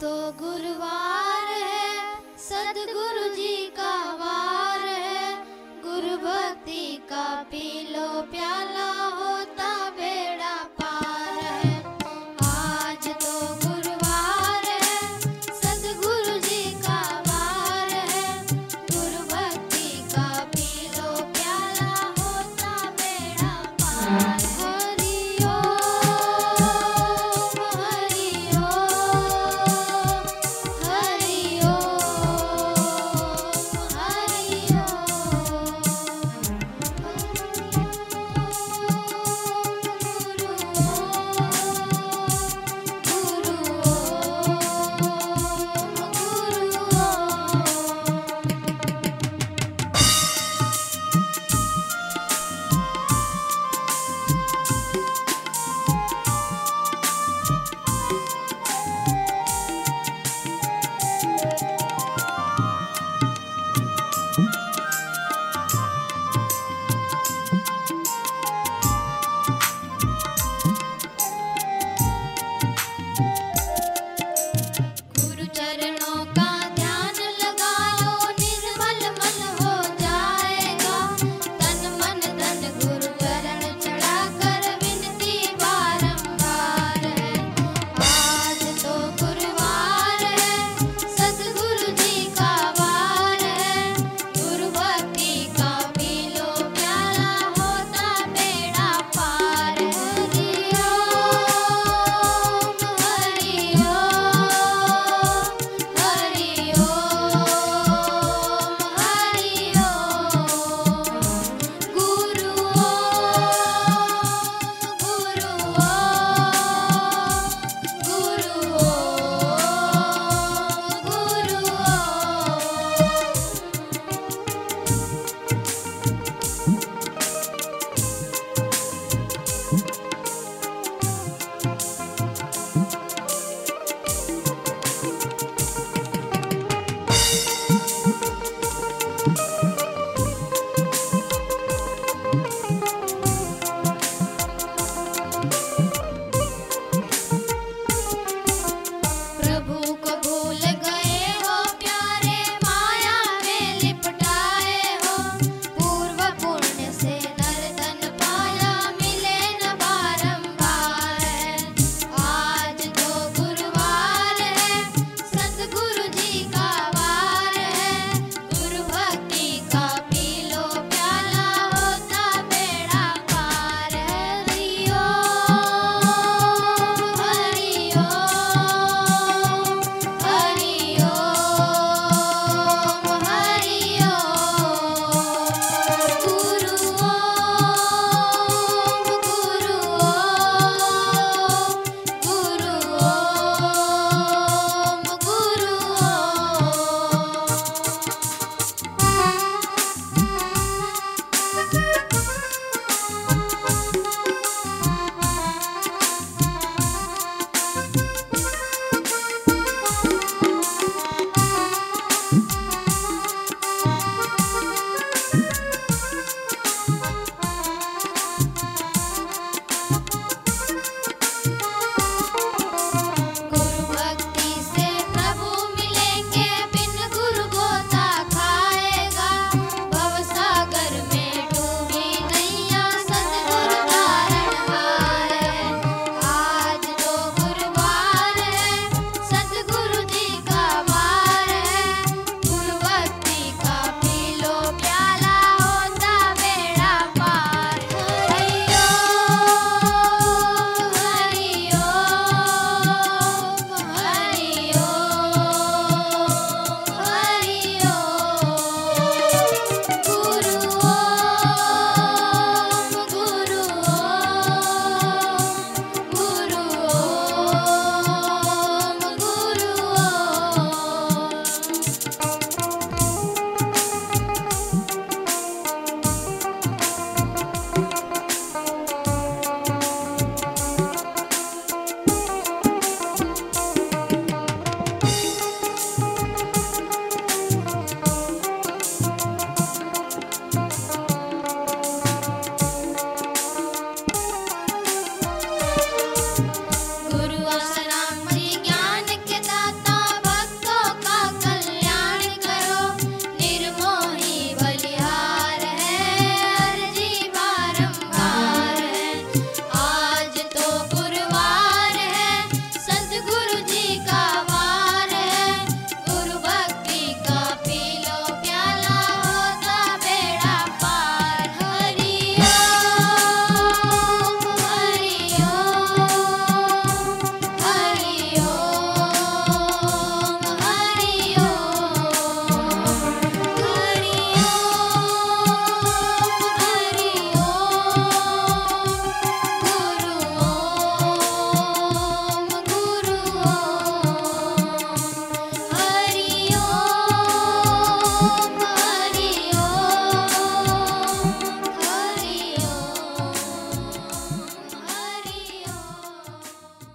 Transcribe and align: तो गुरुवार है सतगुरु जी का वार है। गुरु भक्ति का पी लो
तो 0.00 0.08
गुरुवार 0.38 1.46
है 1.50 1.92
सतगुरु 2.38 3.28
जी 3.34 3.66
का 3.76 3.92
वार 4.14 4.80
है। 4.80 5.30
गुरु 5.84 6.16
भक्ति 6.16 6.84
का 7.10 7.24
पी 7.42 7.70
लो 7.92 8.08